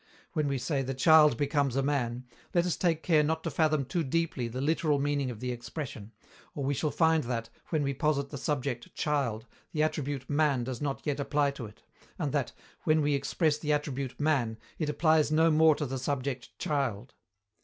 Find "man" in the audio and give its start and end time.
1.83-2.25, 10.27-10.63, 14.19-14.57